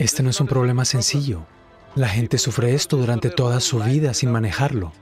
[0.00, 1.42] Este no es un problema sencillo.
[1.94, 4.92] La gente sufre esto durante toda su vida sin manejarlo.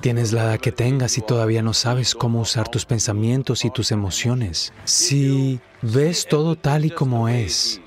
[0.00, 3.90] Tienes la edad que tengas y todavía no sabes cómo usar tus pensamientos y tus
[3.90, 4.72] emociones.
[4.84, 7.80] Si ves todo tal y como es,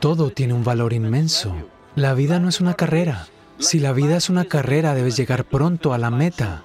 [0.00, 1.54] todo tiene un valor inmenso.
[1.94, 3.28] La vida no es una carrera.
[3.60, 6.64] Si la vida es una carrera, debes llegar pronto a la meta.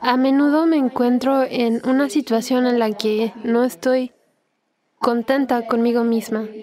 [0.00, 4.12] A menudo me encuentro en una situación en la que no estoy
[5.00, 6.56] contenta conmigo misma.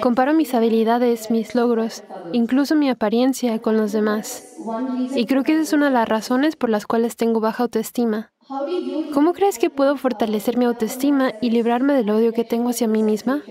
[0.00, 4.44] Comparo mis habilidades, mis logros, incluso mi apariencia con los demás.
[5.14, 8.32] Y creo que esa es una de las razones por las cuales tengo baja autoestima.
[9.10, 13.02] ¿Cómo crees que puedo fortalecer mi autoestima y librarme del odio que tengo hacia mí
[13.02, 13.50] misma?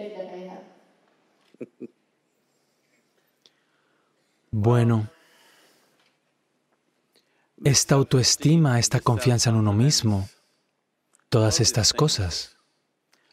[4.52, 5.08] Bueno,
[7.66, 10.30] esta autoestima, esta confianza en uno mismo,
[11.30, 12.58] todas estas cosas,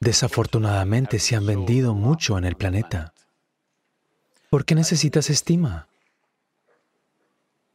[0.01, 3.13] desafortunadamente se han vendido mucho en el planeta.
[4.49, 5.87] ¿Por qué necesitas estima?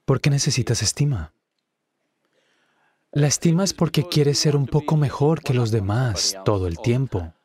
[0.03, 1.31] ¿Por qué necesitas estima?
[3.11, 7.35] La estima es porque quieres ser un poco mejor que los demás todo el tiempo.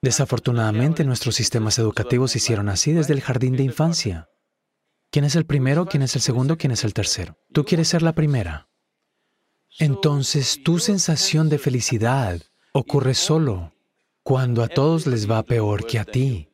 [0.00, 4.30] Desafortunadamente nuestros sistemas educativos se hicieron así desde el jardín de infancia.
[5.16, 5.86] ¿Quién es el primero?
[5.86, 6.58] ¿Quién es el segundo?
[6.58, 7.38] ¿Quién es el tercero?
[7.50, 8.68] Tú quieres ser la primera.
[9.78, 12.42] Entonces tu sensación de felicidad
[12.74, 13.72] ocurre solo
[14.22, 16.50] cuando a todos les va peor que a ti.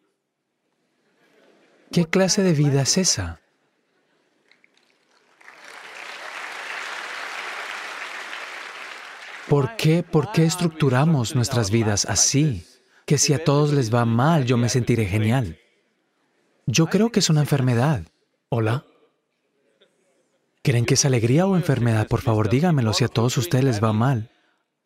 [1.90, 3.40] ¿Qué clase de vida es esa?
[9.48, 12.64] ¿Por qué, ¿Por qué estructuramos nuestras vidas así?
[13.06, 15.58] Que si a todos les va mal, yo me sentiré genial.
[16.66, 18.04] Yo creo que es una enfermedad.
[18.54, 18.84] Hola.
[20.62, 22.06] ¿Creen que es alegría o enfermedad?
[22.06, 24.30] Por favor, díganmelo si a todos ustedes les va mal.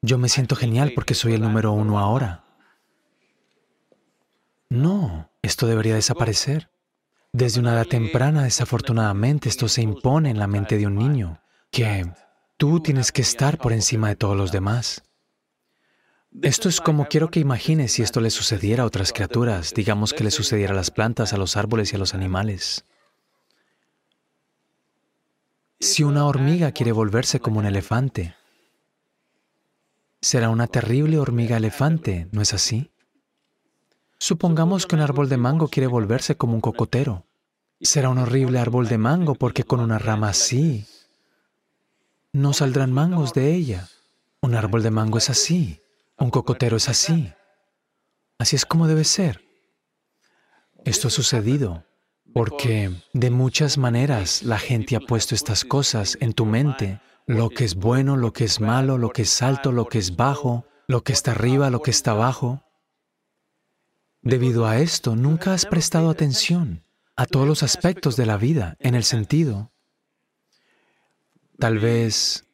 [0.03, 2.45] Yo me siento genial porque soy el número uno ahora.
[4.71, 6.71] No, esto debería desaparecer.
[7.33, 11.43] Desde una edad temprana, desafortunadamente, esto se impone en la mente de un niño,
[11.73, 12.09] que
[12.57, 15.03] tú tienes que estar por encima de todos los demás.
[16.41, 20.23] Esto es como quiero que imagines si esto le sucediera a otras criaturas, digamos que
[20.23, 22.85] le sucediera a las plantas, a los árboles y a los animales.
[25.79, 28.35] Si una hormiga quiere volverse como un elefante,
[30.21, 32.91] será una terrible hormiga elefante, ¿no es así?
[34.19, 37.27] Supongamos que un árbol de mango quiere volverse como un cocotero.
[37.81, 40.87] Será un horrible árbol de mango porque con una rama así
[42.33, 43.89] no saldrán mangos de ella.
[44.41, 45.83] Un árbol de mango es así,
[46.17, 47.33] un cocotero es así.
[48.39, 49.43] Así es como debe ser.
[50.85, 51.85] Esto ha sucedido
[52.37, 57.01] porque de muchas maneras la gente ha puesto estas cosas en tu mente.
[57.27, 60.17] Lo que es bueno, lo que es malo, lo que es alto, lo que es
[60.17, 62.63] bajo, lo que está arriba, lo que está abajo.
[64.21, 66.83] Debido a esto, nunca has prestado atención
[67.17, 69.73] a todos los aspectos de la vida en el sentido.
[71.59, 72.45] Tal vez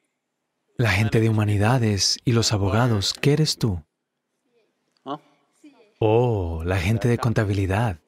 [0.76, 3.82] la gente de humanidades y los abogados, ¿qué eres tú?
[5.98, 7.98] Oh, la gente de contabilidad.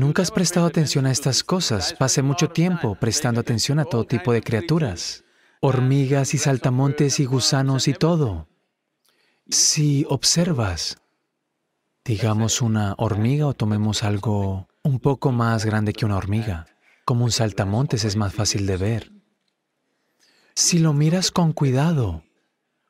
[0.00, 1.92] Nunca has prestado atención a estas cosas.
[1.92, 5.24] Pasé mucho tiempo prestando atención a todo tipo de criaturas,
[5.60, 8.48] hormigas y saltamontes y gusanos y todo.
[9.50, 10.96] Si observas,
[12.02, 16.64] digamos una hormiga o tomemos algo un poco más grande que una hormiga,
[17.04, 19.12] como un saltamontes es más fácil de ver.
[20.54, 22.24] Si lo miras con cuidado,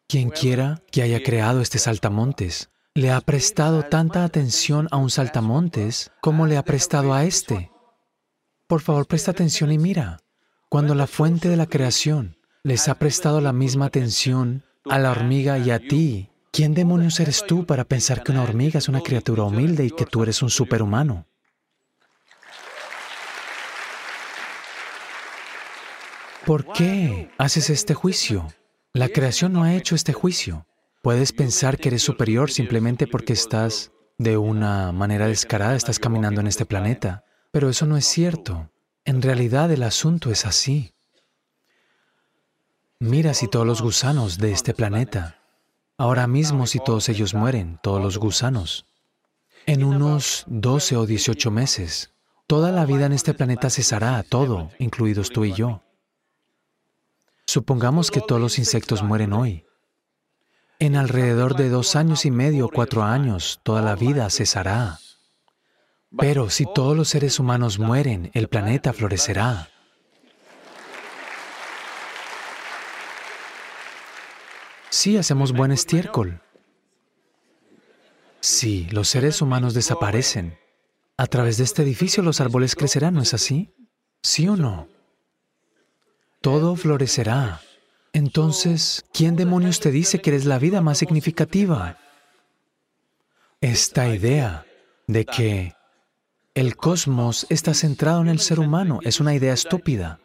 [0.07, 6.11] quien quiera que haya creado este saltamontes, le ha prestado tanta atención a un saltamontes
[6.21, 7.71] como le ha prestado a este.
[8.67, 10.19] Por favor, presta atención y mira.
[10.69, 15.59] Cuando la fuente de la creación les ha prestado la misma atención a la hormiga
[15.59, 19.45] y a ti, ¿quién demonios eres tú para pensar que una hormiga es una criatura
[19.45, 21.27] humilde y que tú eres un superhumano?
[26.45, 28.49] ¿Por qué haces este juicio?
[28.93, 30.67] La creación no ha hecho este juicio.
[31.03, 36.47] Puedes pensar que eres superior simplemente porque estás de una manera descarada, estás caminando en
[36.47, 38.71] este planeta, pero eso no es cierto.
[39.07, 40.93] En realidad el asunto es así.
[42.99, 45.41] Mira si todos los gusanos de este planeta,
[45.97, 48.85] ahora mismo si todos ellos mueren, todos los gusanos,
[49.65, 52.13] en unos 12 o 18 meses,
[52.47, 55.83] toda la vida en este planeta cesará, todo, incluidos tú y yo.
[57.47, 59.65] Supongamos que todos los insectos mueren hoy.
[60.81, 64.99] En alrededor de dos años y medio, cuatro años, toda la vida cesará.
[66.17, 69.69] Pero si todos los seres humanos mueren, el planeta florecerá.
[74.89, 76.41] Si sí, hacemos buen estiércol.
[78.41, 80.59] Si sí, los seres humanos desaparecen,
[81.19, 83.75] a través de este edificio los árboles crecerán, ¿no es así?
[84.23, 84.89] ¿Sí o no?
[86.41, 87.61] Todo florecerá.
[88.13, 91.99] Entonces, ¿quién demonios te dice que eres la vida más significativa?
[93.61, 94.67] Esta idea
[95.07, 95.75] de que
[96.55, 100.21] el cosmos está centrado en el ser humano es una idea estúpida.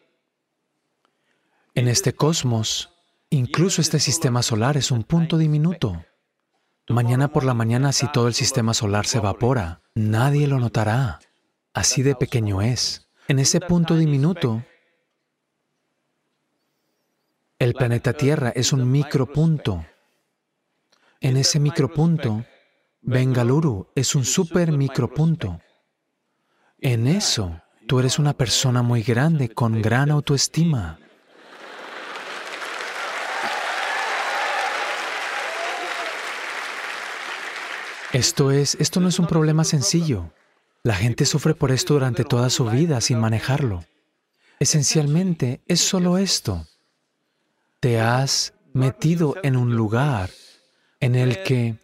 [1.75, 2.91] En este cosmos,
[3.29, 6.03] incluso este sistema solar es un punto diminuto.
[6.87, 11.19] Mañana por la mañana, si todo el sistema solar se evapora, nadie lo notará.
[11.73, 13.09] Así de pequeño es.
[13.27, 14.63] En ese punto diminuto,
[17.65, 19.87] el planeta Tierra es un micropunto.
[21.19, 22.45] En ese micropunto,
[23.01, 25.59] Bengaluru es un super micropunto.
[26.79, 30.99] En eso, tú eres una persona muy grande con gran autoestima.
[38.13, 40.31] Esto es, esto no es un problema sencillo.
[40.83, 43.83] La gente sufre por esto durante toda su vida sin manejarlo.
[44.59, 46.67] Esencialmente es solo esto
[47.85, 50.31] te has metido en un lugar
[50.99, 51.75] en el que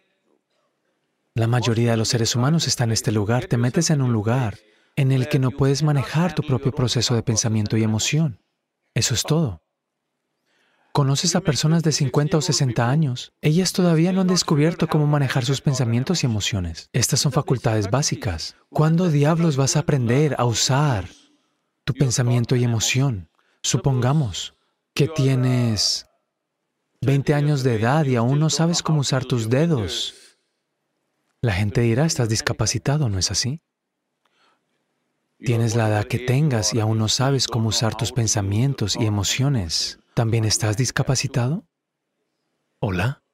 [1.32, 3.46] la mayoría de los seres humanos está en este lugar.
[3.46, 4.58] Te metes en un lugar
[4.96, 8.40] en el que no puedes manejar tu propio proceso de pensamiento y emoción.
[8.94, 9.62] Eso es todo.
[10.90, 13.32] Conoces a personas de 50 o 60 años.
[13.40, 16.90] Ellas todavía no han descubierto cómo manejar sus pensamientos y emociones.
[16.92, 18.56] Estas son facultades básicas.
[18.70, 21.08] ¿Cuándo diablos vas a aprender a usar
[21.84, 23.28] tu pensamiento y emoción?
[23.62, 24.56] Supongamos
[24.94, 26.06] que tienes
[27.00, 30.14] 20 años de edad y aún no sabes cómo usar tus dedos.
[31.40, 33.62] La gente dirá, estás discapacitado, ¿no es así?
[35.38, 39.98] Tienes la edad que tengas y aún no sabes cómo usar tus pensamientos y emociones.
[40.14, 41.64] ¿También estás discapacitado?
[42.78, 43.24] ¿Hola?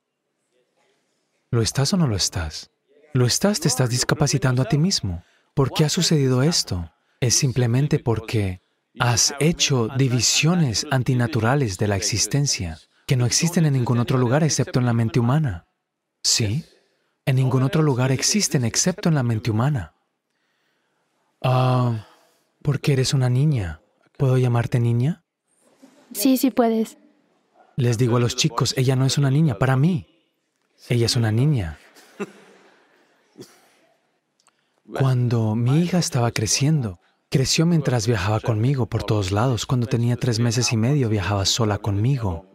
[1.51, 2.71] ¿Lo estás o no lo estás?
[3.13, 5.23] Lo estás, te estás discapacitando a ti mismo.
[5.55, 6.91] ¿Por qué ha sucedido esto?
[7.21, 8.63] Es simplemente porque
[8.99, 14.81] Has hecho divisiones antinaturales de la existencia que no existen en ningún otro lugar excepto
[14.81, 15.67] en la mente humana.
[16.23, 16.65] ¿Sí?
[17.25, 19.95] En ningún otro lugar existen excepto en la mente humana.
[21.43, 22.07] Ah,
[22.63, 23.81] porque eres una niña.
[24.17, 25.25] ¿Puedo llamarte niña?
[26.13, 26.99] Sí, sí puedes.
[27.77, 30.07] Les digo a los chicos, ella no es una niña, para mí.
[30.89, 31.79] Ella es una niña.
[34.99, 36.99] Cuando mi hija estaba creciendo,
[37.31, 39.67] Creció mientras viajaba conmigo por todos lados.
[39.67, 42.47] Cuando tenía tres meses y medio viajaba sola conmigo.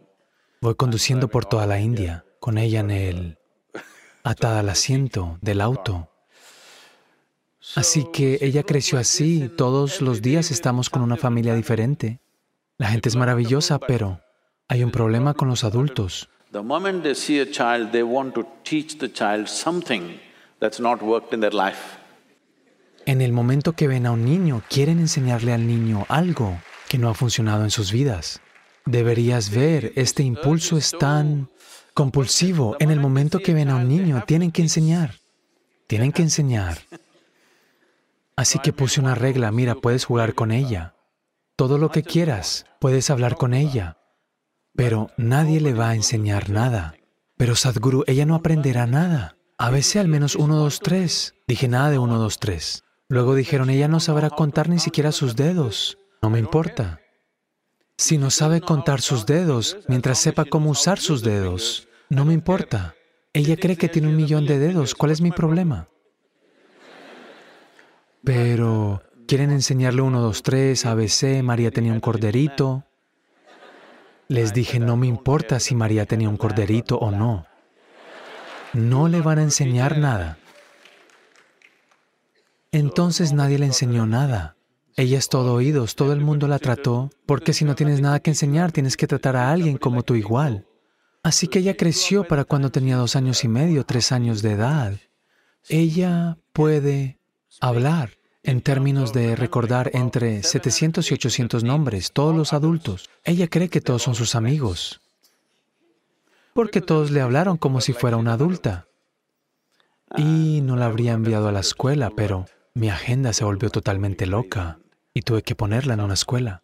[0.60, 3.38] Voy conduciendo por toda la India, con ella en el...
[4.24, 6.10] atada al asiento del auto.
[7.76, 12.20] Así que ella creció así, todos los días estamos con una familia diferente.
[12.76, 14.20] La gente es maravillosa, pero
[14.66, 16.28] hay un problema con los adultos.
[16.50, 20.18] The a child, they want to teach the child something
[20.58, 22.03] that's not worked in their life.
[23.06, 26.58] En el momento que ven a un niño, quieren enseñarle al niño algo
[26.88, 28.40] que no ha funcionado en sus vidas.
[28.86, 31.50] Deberías ver, este impulso es tan
[31.92, 32.76] compulsivo.
[32.80, 35.16] En el momento que ven a un niño, tienen que enseñar.
[35.86, 36.78] Tienen que enseñar.
[38.36, 40.94] Así que puse una regla, mira, puedes jugar con ella.
[41.56, 43.98] Todo lo que quieras, puedes hablar con ella.
[44.74, 46.94] Pero nadie le va a enseñar nada.
[47.36, 49.36] Pero Sadhguru, ella no aprenderá nada.
[49.58, 51.34] A veces al menos uno, dos, tres.
[51.46, 52.83] Dije nada de uno, dos, tres.
[53.08, 55.98] Luego dijeron, ella no sabrá contar ni siquiera sus dedos.
[56.22, 57.00] No me importa.
[57.96, 62.94] Si no sabe contar sus dedos, mientras sepa cómo usar sus dedos, no me importa.
[63.32, 64.94] Ella cree que tiene un millón de dedos.
[64.94, 65.88] ¿Cuál es mi problema?
[68.24, 72.84] Pero quieren enseñarle uno, dos, tres, ABC, María tenía un corderito.
[74.28, 77.46] Les dije, no me importa si María tenía un corderito o no.
[78.72, 80.38] No le van a enseñar nada.
[82.74, 84.56] Entonces nadie le enseñó nada.
[84.96, 88.30] Ella es todo oídos, todo el mundo la trató, porque si no tienes nada que
[88.30, 90.66] enseñar, tienes que tratar a alguien como tú igual.
[91.22, 94.98] Así que ella creció para cuando tenía dos años y medio, tres años de edad.
[95.68, 97.20] Ella puede
[97.60, 98.10] hablar
[98.42, 103.08] en términos de recordar entre 700 y 800 nombres, todos los adultos.
[103.22, 105.00] Ella cree que todos son sus amigos,
[106.54, 108.88] porque todos le hablaron como si fuera una adulta.
[110.16, 114.80] Y no la habría enviado a la escuela, pero mi agenda se volvió totalmente loca
[115.14, 116.62] y tuve que ponerla en una escuela.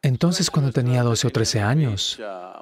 [0.00, 2.20] Entonces, cuando tenía 12 o 13 años,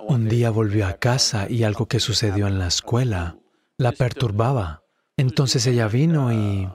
[0.08, 3.36] un día volvió a casa y algo que sucedió en la escuela
[3.76, 4.82] la perturbaba.
[5.16, 6.68] Entonces ella vino y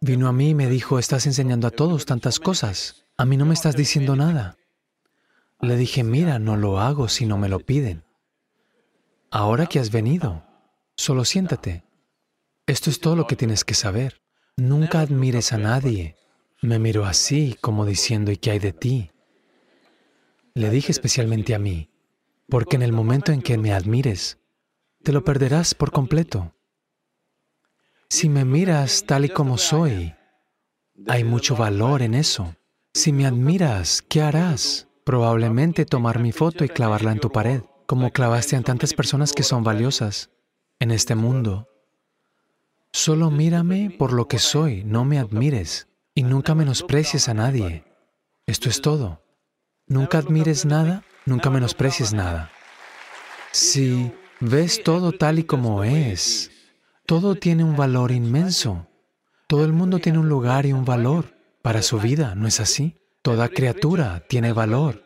[0.00, 3.44] vino a mí y me dijo, estás enseñando a todos tantas cosas, a mí no
[3.44, 4.56] me estás diciendo nada.
[5.60, 8.04] Le dije, mira, no lo hago si no me lo piden.
[9.30, 10.44] ahora que has venido,
[10.96, 11.84] solo siéntate.
[12.66, 14.23] Esto es todo lo que tienes que saber.
[14.56, 16.16] Nunca admires a nadie.
[16.62, 19.10] Me miró así, como diciendo, ¿y qué hay de ti?
[20.54, 21.90] Le dije especialmente a mí,
[22.48, 24.38] porque en el momento en que me admires,
[25.02, 26.54] te lo perderás por completo.
[28.08, 30.14] Si me miras tal y como soy,
[31.08, 32.54] hay mucho valor en eso.
[32.94, 34.86] Si me admiras, ¿qué harás?
[35.04, 39.42] Probablemente tomar mi foto y clavarla en tu pared, como clavaste en tantas personas que
[39.42, 40.30] son valiosas
[40.78, 41.73] en este mundo.
[42.96, 47.82] Solo mírame por lo que soy, no me admires y nunca menosprecies a nadie.
[48.46, 49.20] Esto es todo.
[49.88, 52.52] Nunca admires nada, nunca menosprecies nada.
[53.50, 56.52] Si ves todo tal y como es,
[57.04, 58.86] todo tiene un valor inmenso.
[59.48, 62.96] Todo el mundo tiene un lugar y un valor para su vida, ¿no es así?
[63.22, 65.02] Toda criatura tiene valor.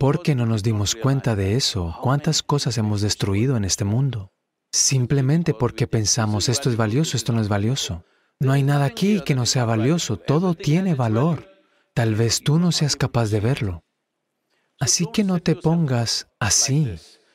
[0.00, 1.96] ¿Por qué no nos dimos cuenta de eso?
[2.02, 4.32] ¿Cuántas cosas hemos destruido en este mundo?
[4.72, 8.04] Simplemente porque pensamos esto es valioso, esto no es valioso.
[8.38, 11.48] No hay nada aquí que no sea valioso, todo tiene valor.
[11.92, 13.84] Tal vez tú no seas capaz de verlo.
[14.78, 16.94] Así que no te pongas así.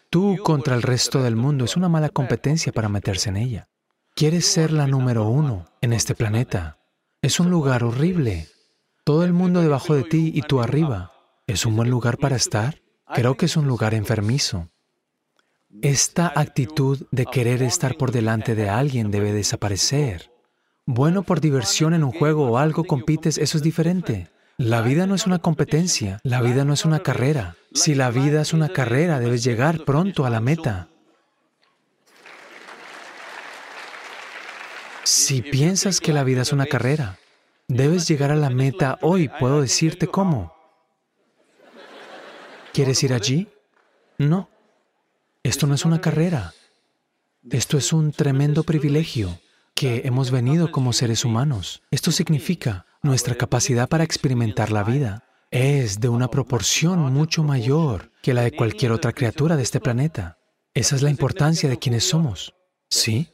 [0.10, 3.70] Tú contra el resto del mundo es una mala competencia para meterse en ella.
[4.16, 6.80] Quieres ser la número uno en este planeta.
[7.22, 8.48] Es un lugar horrible.
[9.04, 11.12] Todo el mundo debajo de ti y tú arriba.
[11.48, 12.82] ¿Es un buen lugar para estar?
[13.14, 14.70] Creo que es un lugar enfermizo.
[15.82, 20.32] Esta actitud de querer estar por delante de alguien debe desaparecer.
[20.86, 24.30] Bueno, por diversión en un juego o algo compites, eso es diferente.
[24.58, 27.56] La vida no es una competencia, la vida no es una carrera.
[27.74, 30.88] Si la vida es una carrera, debes llegar pronto a la meta.
[35.04, 37.20] Si piensas que la vida es una carrera,
[37.68, 39.30] debes llegar a la meta hoy.
[39.40, 40.54] Puedo decirte cómo.
[42.74, 43.48] ¿Quieres ir allí?
[44.18, 44.50] No.
[45.46, 46.56] Esto no es una carrera.
[47.52, 49.40] Esto es un tremendo privilegio
[49.76, 51.84] que hemos venido como seres humanos.
[51.92, 58.34] Esto significa nuestra capacidad para experimentar la vida es de una proporción mucho mayor que
[58.34, 60.40] la de cualquier otra criatura de este planeta.
[60.74, 62.56] Esa es la importancia de quienes somos.
[62.90, 63.30] ¿Sí?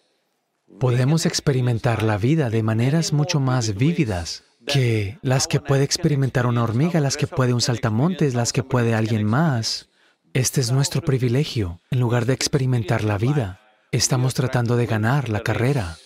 [0.82, 6.62] Podemos experimentar la vida de maneras mucho más vívidas que las que puede experimentar una
[6.62, 9.88] hormiga, las que puede un saltamontes, las que puede alguien más.
[10.34, 11.82] Este es nuestro privilegio.
[11.92, 13.60] En lugar de experimentar la vida,
[13.92, 15.98] estamos tratando de ganar la carrera.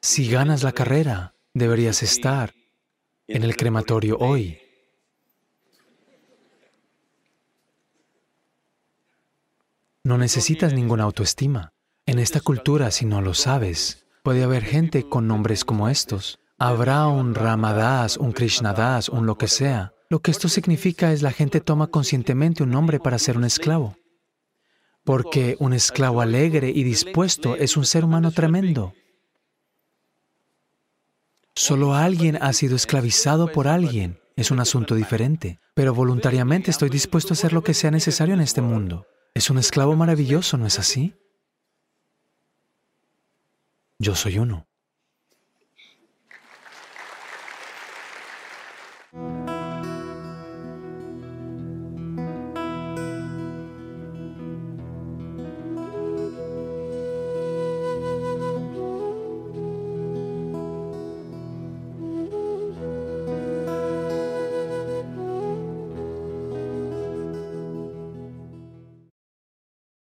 [0.00, 2.54] Si ganas la carrera, deberías estar
[3.28, 4.58] en el crematorio hoy.
[10.02, 11.72] No necesitas ninguna autoestima.
[12.04, 16.40] En esta cultura, si no lo sabes, puede haber gente con nombres como estos.
[16.58, 21.32] Habrá un Ramadas, un Krishnadas, un lo que sea, lo que esto significa es la
[21.32, 23.96] gente toma conscientemente un nombre para ser un esclavo.
[25.04, 28.94] Porque un esclavo alegre y dispuesto es un ser humano tremendo.
[31.54, 34.20] Solo alguien ha sido esclavizado por alguien.
[34.36, 35.58] Es un asunto diferente.
[35.74, 39.06] Pero voluntariamente estoy dispuesto a hacer lo que sea necesario en este mundo.
[39.34, 41.14] Es un esclavo maravilloso, ¿no es así?
[43.98, 44.67] Yo soy uno.